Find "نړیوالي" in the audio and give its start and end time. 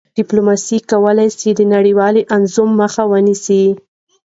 1.73-2.21